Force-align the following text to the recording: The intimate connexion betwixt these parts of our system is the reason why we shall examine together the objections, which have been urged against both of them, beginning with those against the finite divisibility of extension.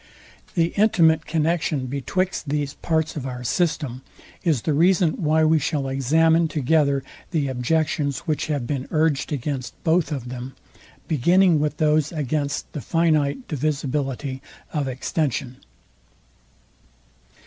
The 0.55 0.73
intimate 0.77 1.27
connexion 1.27 1.85
betwixt 1.85 2.49
these 2.49 2.73
parts 2.73 3.15
of 3.15 3.27
our 3.27 3.43
system 3.43 4.01
is 4.43 4.63
the 4.63 4.73
reason 4.73 5.11
why 5.21 5.43
we 5.45 5.59
shall 5.59 5.87
examine 5.87 6.47
together 6.47 7.03
the 7.29 7.47
objections, 7.49 8.21
which 8.21 8.47
have 8.47 8.65
been 8.65 8.87
urged 8.89 9.31
against 9.31 9.75
both 9.83 10.11
of 10.11 10.29
them, 10.29 10.55
beginning 11.07 11.59
with 11.59 11.77
those 11.77 12.11
against 12.11 12.73
the 12.73 12.81
finite 12.81 13.47
divisibility 13.47 14.41
of 14.73 14.87
extension. 14.87 15.57